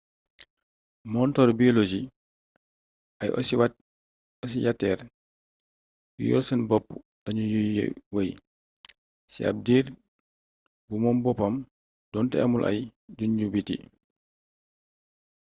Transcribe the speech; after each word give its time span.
montaru 1.11 1.53
biologie 1.59 2.09
ay 3.21 3.29
osiyatër 4.45 4.99
yu 6.17 6.25
yor 6.31 6.43
seen 6.47 6.61
bopp 6.69 6.85
lañu 7.23 7.43
yuy 7.53 7.69
wey 8.13 8.29
ci 9.31 9.39
ab 9.49 9.57
diir 9.65 9.87
bu 10.87 10.95
moom 11.03 11.17
boppam 11.25 11.55
donte 12.11 12.35
amul 12.43 12.63
ay 12.71 12.79
juñju 13.17 13.47
biti 13.53 13.75